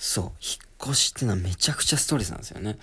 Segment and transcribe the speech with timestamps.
[0.00, 0.32] そう、引っ
[0.82, 2.78] 越しってのはめちゃくちゃストレスなんですよね。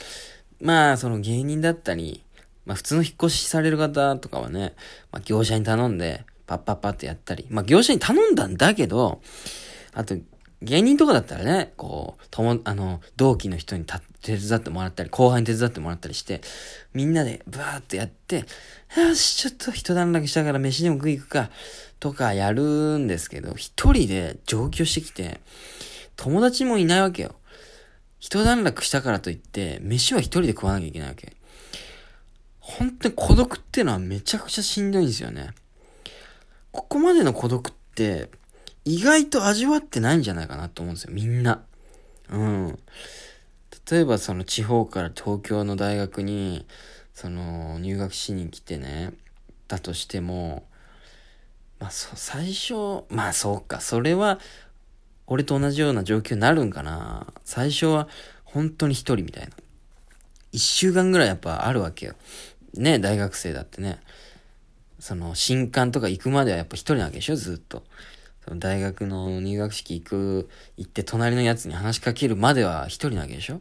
[0.61, 2.23] まあ、その芸人だったり、
[2.67, 4.75] まあ普通の引っ越しされる方とかはね、
[5.11, 9.19] まあ業者に頼んで、パッパッパってやったり、まあ業者に頼んだんだけど、
[9.95, 10.15] あと、
[10.61, 13.85] 芸人とかだったらね、こう、とも、あの、同期の人に
[14.21, 16.41] 手伝ってもらったり、後輩に手伝ってもらったりして、
[16.93, 18.45] みんなでブワーってやって、
[18.95, 21.49] よし、ちょっと一段落したから飯でも食い行くか、
[21.99, 25.41] とかやるんですけど、一人で上京してきて、
[26.17, 27.35] 友達もいないわけよ。
[28.19, 31.37] 一段落したからといって、飯は一人で食わなきゃいけないわけ。
[32.59, 35.51] 本当に孤独っていうのはめちゃくちゃしんどいんですよね。
[36.71, 38.29] ここまでの孤独って、
[38.83, 41.63] 意外と味わってないんじゃないかなと思うんですよ、みんな。
[42.29, 42.79] うん。
[43.89, 46.65] 例えばその地方から東京の大学に、
[47.13, 49.13] その入学しに来てね、
[49.67, 50.67] だとしても、
[51.79, 54.39] まあそ、最初、まあそうか、それは、
[55.27, 57.27] 俺と同じような状況になるんかな。
[57.43, 58.07] 最初は
[58.45, 59.49] 本当に一人みたいな。
[60.51, 62.15] 一週間ぐらいやっぱあるわけよ。
[62.73, 63.99] ね、大学生だってね。
[64.99, 67.83] その、新刊とか行くまではやっぱ一人なわけでしょ、ずっと。
[68.45, 73.59] その大学の入学式行く、行って隣のやつに話しかけるまでは一人なわけでしょ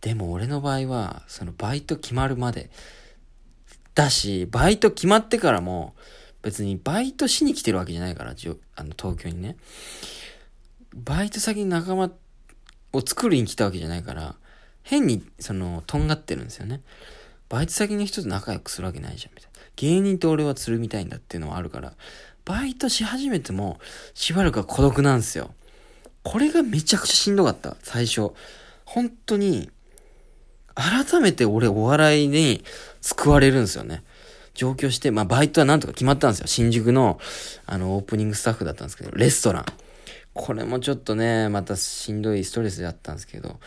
[0.00, 2.70] でも俺の場合は、そのバイト決まるまで、
[3.94, 5.94] だし、バイト決まってからも、
[6.42, 9.56] 別にバイトしに来てるわけじゃないから、あの東京にね。
[10.94, 12.10] バイト先に仲間
[12.92, 14.36] を作りに来たわけじゃないから、
[14.82, 16.80] 変に、その、とんがってるんですよね。
[17.48, 19.58] バイト先の人と仲良くするわけないじゃん、みたいな。
[19.76, 21.94] 芸人と俺はつるみたいんだっていうのはあるから、
[22.44, 23.78] バイトし始めても、
[24.14, 25.52] しばらくは孤独なんですよ。
[26.22, 28.30] これがめちゃくちゃしんどかった、最初。
[28.84, 29.70] 本当に、
[30.74, 32.62] 改めて俺お笑いに
[33.00, 34.04] 救われるんですよね。
[34.54, 36.46] 上京して、まあバイトはなんとか決まったんですよ。
[36.46, 37.18] 新宿の、
[37.66, 39.64] あの、オープニングスタッフだったんですけど、レストラン。
[40.36, 43.58] これもちょっとね、またしんどいストレスだったんですけど、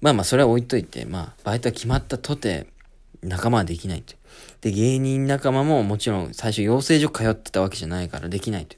[0.00, 2.68] まあまあそれは置いといて、まあバイトは決まったとて、
[3.22, 4.14] 仲間はできないと。
[4.60, 8.76] で、芸人仲間ももちろん最初養成所通ってたわけじゃないからできないと。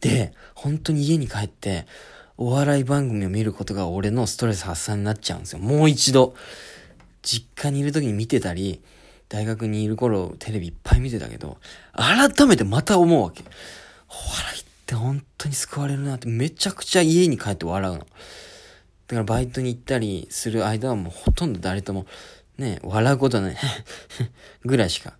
[0.00, 1.86] で、本当に家に帰って、
[2.36, 5.60] お笑い番組を見ることが俺のストレス発散になっちゃうんですよ。
[5.60, 6.34] もう一度。
[7.22, 8.82] 実家にいる時に見てたり、
[9.30, 11.56] 大学にいる頃テレビいっぱい見てたけど、
[11.94, 13.42] 改めてまた思うわけ。
[14.08, 18.00] お笑いってって本当に救われるなってめちゃくちゃ家に帰って笑うの。
[18.00, 18.08] だか
[19.16, 22.06] らバイトに行ったりする間はもうほとんど誰とも
[22.58, 23.56] ね、笑うことない
[24.64, 25.14] ぐらいしか。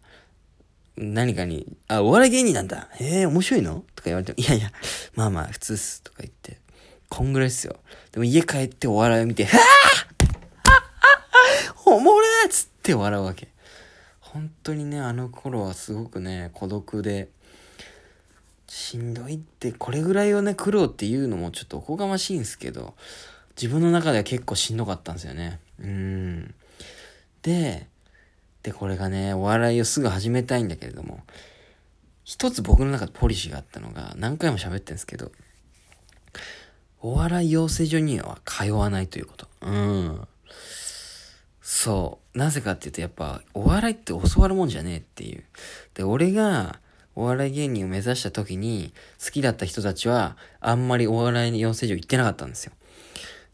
[0.97, 2.89] 何かに、あ、お笑い芸人なんだ。
[2.93, 3.85] へえ、面白いの？
[3.97, 4.71] とか言われても、いやいや、
[5.15, 6.03] まあまあ、普通っす。
[6.03, 6.61] とか言って。
[7.09, 7.77] こんぐらいっすよ。
[8.13, 9.61] でも家帰ってお笑いを見て、はぁ
[11.87, 13.49] おもれっつって笑うわけ。
[14.21, 17.29] 本当にね、あの頃はすごくね、孤独で、
[18.67, 22.95] しんどいって、これぐらいをね、苦労っていうのもちょっとおこがましいんですけど、
[23.61, 25.61] 自分の中では結構しんどかったんですよね。
[25.79, 26.55] うん。
[27.43, 27.87] で、
[28.63, 31.21] で、これがね、お笑いをすぐ始めたいんだけれども、
[32.25, 35.31] 一つ僕の中でポリシーがあったのが、何回も喋ってるんですけど、
[37.03, 39.47] お笑い養成所には通わないということ。
[39.61, 40.27] うん。
[41.61, 42.39] そう。
[42.39, 45.45] なぜかっていうと、やっぱ、お笑いって教わるもんじゃねえっていう。
[45.93, 46.81] で、俺が、
[47.17, 48.93] お笑い芸人を目指した時に、
[49.25, 52.73] 好きだった人たちは、あんまりお笑い養成所行ってなかったんですよ。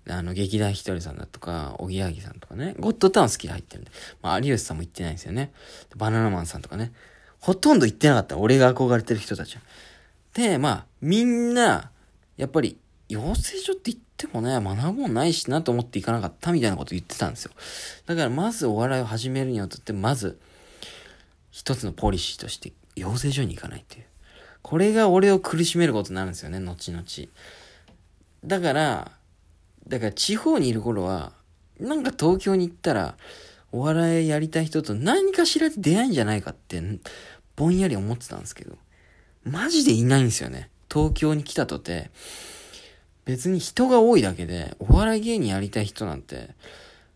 [0.08, 3.90] あの、劇団ひとりさんだとか、おぎやはぎさんとかね、ゴッドタウン好きで入ってるんで、
[4.22, 5.52] まあ、有吉さんも行ってないんですよね。
[5.96, 6.92] バナナマンさんとかね、
[7.38, 8.38] ほとんど行ってなかった。
[8.38, 9.62] 俺が憧れてる人たちは。
[10.34, 11.90] で、まあ、みんな、
[12.36, 12.78] やっぱり、
[13.08, 17.52] 養成所って言ってもね、学ぶもんないしなと思って行かなかったみたいなこと言ってたんですよ。
[18.06, 20.38] だから、まずお笑いを始めるにあたって、まず、
[21.50, 24.04] 一つのポリシーとして、養成所に行かないっていう。
[24.62, 27.04] これが俺を苦しめることになるんですよね、後々。
[28.44, 29.12] だから、
[29.88, 31.32] だから地方にいる頃は、
[31.78, 33.16] なんか東京に行ったら、
[33.72, 36.82] お笑いやりたい人と何かしら出会いんじゃないかって、
[37.56, 38.76] ぼんやり思ってたんですけど、
[39.44, 40.70] マジでいないんですよね。
[40.92, 42.10] 東京に来たとて、
[43.24, 46.50] 別に人が多いだけで、お笑い芸人やりたい人なんて、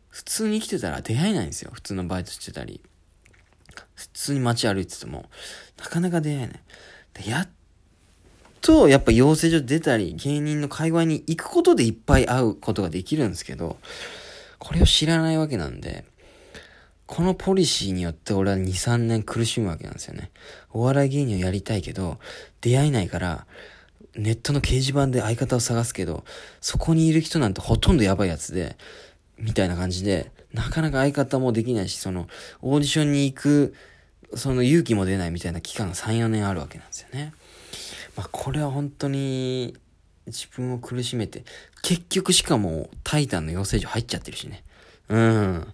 [0.09, 1.71] 普通に生きてたら出会えないんですよ。
[1.73, 2.81] 普通のバイトしてたり。
[3.95, 5.31] 普通に街歩いてても、
[5.79, 6.61] なかなか出会えない。
[7.15, 7.49] でやっ
[8.61, 13.77] と、やっぱ養成所出たり、芸人の界隈に行くことでいっぱい会うことができるんですけど、
[14.59, 16.05] これを知らないわけなんで、
[17.07, 20.31] このポリシーによって俺は2、3年苦しむわけなんですよね。
[20.71, 22.19] お笑い芸人をやりたいけど、
[22.63, 23.47] 出会えないから、
[24.17, 26.25] ネットの掲示板で相方を探すけど、
[26.61, 28.77] そこにいる人なんてほとんどやばいやつで、
[29.39, 32.29] みたいな感じで、なかなか相方もできないし、その、
[32.63, 33.75] オーディションに行く、
[34.35, 37.35] その勇気も出ないみたいな期間が3、4年あるわけなんですよね。
[38.17, 39.77] まあ、これは本当に、
[40.27, 41.45] 自分を苦しめて、
[41.83, 44.63] 結局しかもタイタンの養成所入っちゃってるしね。
[45.09, 45.61] うん。
[45.61, 45.67] っ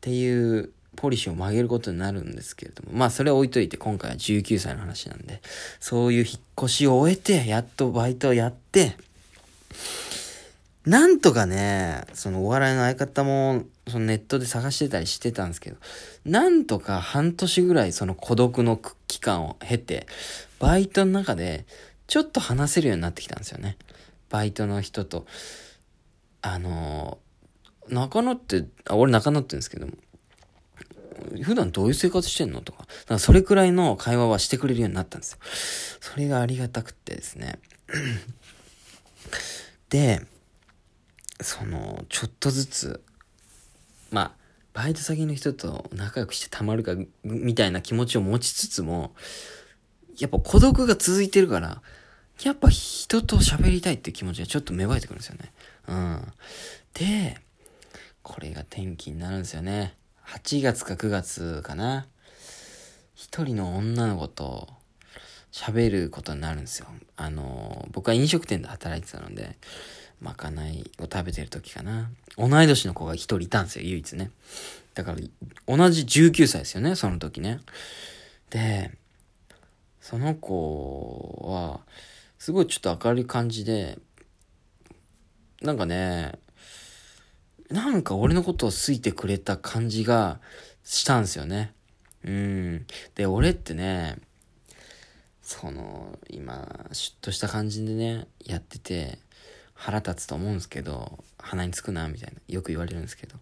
[0.00, 5.42] ていうポリシーを曲げることになるんですけれども、まあそれは置いといて今回は19歳の話なんで、
[5.78, 8.96] そういう引っ越しを終えて、やっとバイトをやって、
[10.86, 15.76] なんとかね、そのお笑いの相方も、そのネットで探してたりしてたんですけど、
[16.24, 20.06] なんとか半年ぐらいその孤独の期間を経て、
[20.60, 21.66] バイトの中で
[22.06, 23.76] ちょっと話せるようになってきたんですよね。
[24.30, 25.26] バイトの人と。
[26.40, 27.18] あの、
[27.88, 29.92] 中野って、あ、俺中野って言うんですけども、
[31.42, 35.38] 普段どういう生活してんのとか、かそれくらいの会話はしてくれるようになったんですよ。
[36.00, 37.58] それがありがたくてですね。
[39.90, 40.22] で、
[41.40, 43.02] その、ちょっとずつ、
[44.10, 44.32] まあ、
[44.72, 46.94] バイト先の人と仲良くしてたまるか、
[47.24, 49.14] みたいな気持ちを持ちつつも、
[50.18, 51.82] やっぱ孤独が続いてるから、
[52.42, 55.52] やっぱ人と喋りたいって気持ちがちょっと芽生えてくるんですよね。
[55.88, 56.32] うん。
[56.94, 57.38] で、
[58.22, 59.94] これが転機になるんですよね。
[60.26, 62.06] 8月か9月かな。
[63.14, 64.68] 一人の女の子と
[65.52, 66.88] 喋ることになるんですよ。
[67.16, 69.56] あの、僕は飲食店で働いてたので、
[70.20, 72.10] まかないを食べてる時かな。
[72.36, 74.30] 同い年の子が一人いたんですよ、唯一ね。
[74.94, 75.18] だから、
[75.66, 77.60] 同じ19歳ですよね、その時ね。
[78.50, 78.92] で、
[80.00, 81.80] その子は、
[82.38, 83.98] すごいちょっと明るい感じで、
[85.62, 86.38] なんかね、
[87.70, 90.40] なんか俺のことを好いてくれた感じが
[90.84, 91.72] したんですよね。
[92.24, 92.86] うん。
[93.14, 94.18] で、俺ってね、
[95.42, 99.18] その、今、シュッとした感じでね、やってて、
[99.76, 102.40] 腹立つと思うんですけど、鼻につくな、みたいな。
[102.48, 103.36] よく言われるんですけど。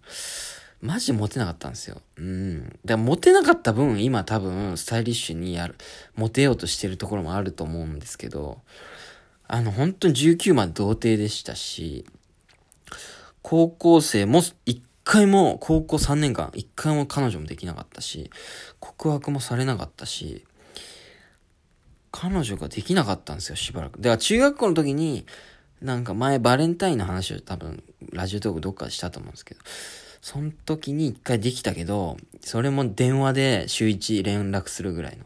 [0.83, 2.03] マジモテなかったんですよ。
[2.17, 2.79] うん。
[2.85, 5.77] で、モテなかった分、今多分、スタイリッシュにやる、
[6.15, 8.61] モテようとしてるところもあると思うんですけど、
[9.49, 12.05] あの、本当に19まで童貞でしたし、
[13.41, 18.31] 高校生も一回も、高校3年間、一回も彼女もできなかったし、
[18.81, 20.45] 告白もされなかったし、
[22.11, 23.99] 彼女ができなかったんですよ、しばらく。
[23.99, 25.27] だから中学校の時に、
[25.85, 29.61] なんか前バレンタインの話を多分、ラジオトークどっかでしたと思うんですけど、
[30.23, 35.25] その時に一回できたけど、それも電話で週一連絡するぐらいの。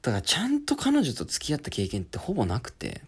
[0.00, 3.02] だからちゃんと彼女と付き合った経験ってほぼなくて、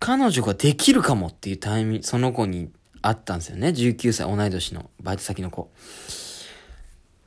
[0.00, 2.72] 彼女ができるかもっていうタイミング、その子に
[3.02, 3.68] あったんですよね。
[3.68, 5.70] 19歳、同い年のバイト先の子。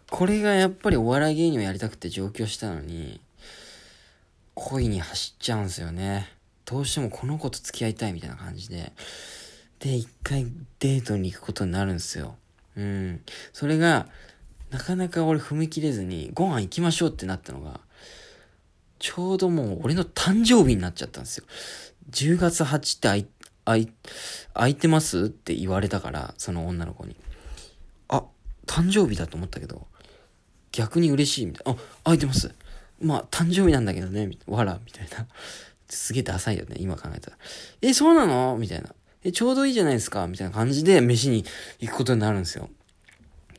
[0.10, 3.22] これがやっぱりお笑い芸人をやりたくて上京したのに、
[4.56, 6.39] 恋に走っちゃうんですよね。
[6.70, 8.94] どうしてもこの子と付き合いたいみたいな感じで。
[9.80, 10.46] で、一回
[10.80, 12.36] デートに行くことになるんですよ。
[12.78, 13.22] うん。
[13.54, 14.08] それが、
[14.70, 17.80] なかなか俺踏み切れずに、ご飯行きましょうってなったのが、
[19.00, 21.46] ちょうどもう俺の誕生日になっちゃったんですよ。
[22.12, 23.28] 10月8って空い、
[23.66, 23.92] 空い、
[24.54, 27.16] 空いてますって言われたから、その女の子に。
[28.10, 28.26] あ、
[28.68, 29.88] 誕生日だと思ったけど、
[30.72, 31.80] 逆に嬉しいみたいな。
[31.80, 32.54] あ、空いてます。
[33.02, 35.26] まあ、誕生日なんだけどね、わら、みたいな。
[35.90, 37.38] すげえダサいよね、今考えたら。
[37.82, 38.58] え、そうなの？
[38.58, 38.94] みたいな。
[39.24, 40.28] え、ちょうどいいじゃないですか？
[40.28, 41.44] みたいな感じで飯に
[41.80, 42.70] 行くことになるんですよ。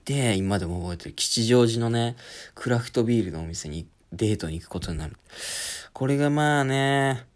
[0.05, 2.17] で、今でも覚えてる吉祥寺のね、
[2.55, 5.17] クラフトビールのお店にデートに行くことになる。
[5.93, 7.27] これがまあね、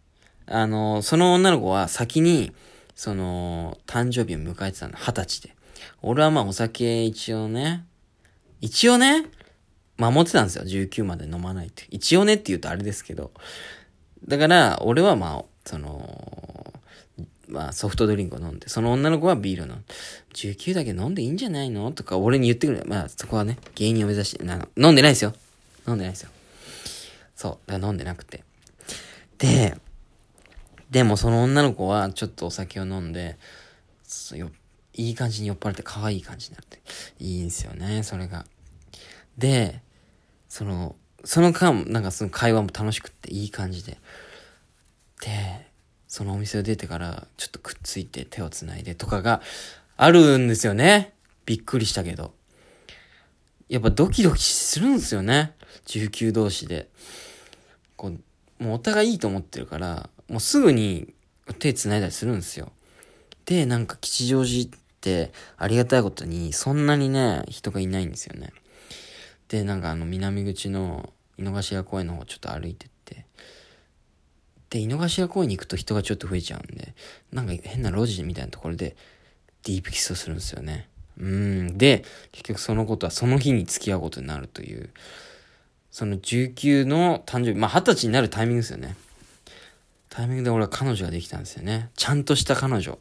[0.46, 2.52] あの、その女の子は先に、
[2.94, 5.54] その、誕生日を迎えてたの、二十歳で。
[6.00, 7.84] 俺はまあお酒一応ね、
[8.60, 9.26] 一応ね、
[9.98, 10.64] 守ってたんですよ。
[10.64, 11.84] 19まで飲まないって。
[11.90, 13.32] 一応ねって言うとあれですけど。
[14.26, 16.72] だから、俺はまあ、その、
[17.46, 19.76] まあソフトドリンクを飲んで、その女の子はビールの、
[20.32, 21.92] 19だけ飲んでいいんじゃないの？
[21.92, 22.84] とか俺に言ってくる。
[22.86, 25.34] まあそこはね、芸人を目指して、な飲んでないですよ。
[25.86, 26.30] 飲んでないですよ。
[27.36, 27.58] そう。
[27.66, 28.42] だから飲んでなくて。
[29.38, 29.76] で、
[30.90, 33.36] でもその女の子はちょっとお酒を飲んで、
[34.34, 34.50] よ
[34.94, 36.80] いい感じに酔っ払って可愛い感じになって。
[37.18, 38.46] いいんですよね、それが。
[39.36, 39.82] で、
[40.48, 43.98] その、その間、なんかその会話も楽しくっていい感じで。
[45.22, 45.70] で、
[46.06, 49.40] そのお店を出てからちょっとくっついて手を繋いでとかが
[49.96, 51.14] あるんですよね。
[51.46, 52.34] びっくりしたけど。
[53.68, 55.54] やっぱドキドキするんですよね。
[55.86, 56.88] 19同士で。
[57.96, 61.14] こう、もうお互いいいと思ってるから、もうすぐに
[61.58, 62.72] 手繋いだりするんですよ。
[63.46, 68.52] で、なんか吉祥寺ってありがたいことにそんなにね、人がいないんですよね。
[69.48, 73.26] で、なんかあの南口の井の頭公園の方ちょっと歩いてって
[74.70, 76.94] で、井の頭公園に行くと人がちょっと増えちゃうんで、
[77.32, 78.96] なんか変な路地みたいなところで
[79.62, 80.88] ディープキスをするんですよね。
[81.18, 81.78] うん。
[81.78, 84.90] で、結局そのことはその日に付き合うことになるという、
[85.92, 88.96] その19の誕生日、まあ20歳になるタイミングですよね。
[90.10, 91.90] タイミングで俺は彼女ができたんですよね。
[91.94, 92.98] ちゃんとした彼女。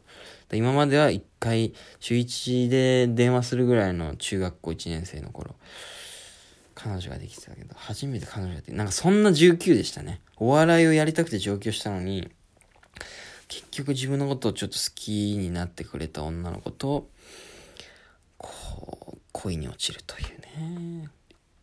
[0.52, 5.56] 今までは一回、週一で電話するぐらいの中学校1年生の頃、
[6.74, 10.20] 彼女ができてたけど、初めて彼女ができて、なんかそんな19でしたね。
[10.36, 12.28] お笑いをやりたくて上京したのに、
[13.48, 17.08] 結局自分のことをちょっと好きになってくれた女の子と、
[18.38, 20.40] こう、恋に落ちるという
[21.00, 21.10] ね。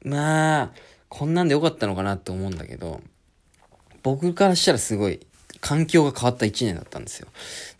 [0.03, 0.71] まあ、
[1.09, 3.01] こんなんでよかったのかなって思うんだけど、
[4.03, 5.19] 僕からしたらすごい
[5.59, 7.27] 環境が変わった一年だったんですよ。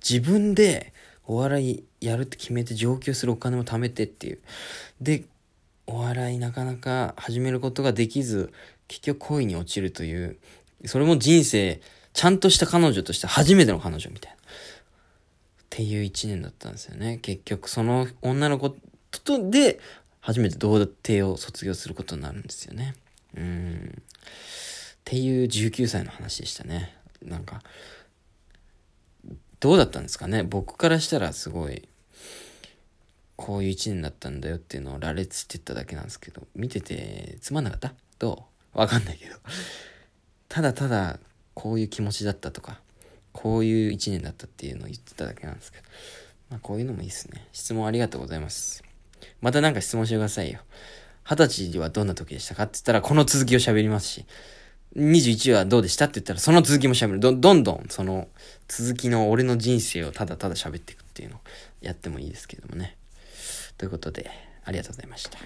[0.08, 0.94] 自分で
[1.26, 4.40] お笑いやるって決めて上京するお金も貯めてっていう。
[5.00, 5.24] で、
[5.92, 8.52] お笑いなかなか始めることができず、
[8.88, 10.38] 結局恋に落ちるという、
[10.86, 11.82] それも人生、
[12.14, 14.38] ちゃんとした彼女として初めての彼女みたいな。
[14.38, 14.40] っ
[15.70, 17.20] ていう一年だったんですよね。
[17.22, 18.76] 結局その女の子
[19.24, 19.80] とで、
[20.20, 22.96] 初めて童貞を卒業することになるんですよね。
[23.36, 24.02] うん。
[24.02, 26.96] っていう19歳の話でしたね。
[27.24, 27.62] なんか、
[29.60, 31.88] どうだったんですかね僕からしたらすごい、
[33.44, 37.96] こういう一年だったんだよっていうのを羅列してっただけなんですけど、見ててつまんなかった？
[38.20, 38.46] ど
[38.76, 38.78] う？
[38.78, 39.36] わかんないけど。
[40.48, 41.20] ただただ、
[41.56, 42.80] こういう気持ちだったとか、
[43.32, 45.84] こういう一年だったっていうのを言ってただけなんですけど。
[46.52, 47.48] まあこういうのもいいっすね。
[47.52, 48.84] 質問ありがとうございます。
[49.42, 50.60] またなんか質問してくださいよ。
[51.24, 54.26] 二十歳はどんな時でしたかって言ったらこの続きを喋りますし。
[54.96, 57.20] 21はどうでしたって言ったら、その続きも喋る。
[57.20, 58.28] ど、どんどん、その、
[58.68, 61.40] 続きの俺の人生をただただ喋っていくっていうのを
[61.80, 62.98] やってもいいですけどもね。
[63.82, 64.30] ということで、
[64.64, 65.40] ありがとうございました。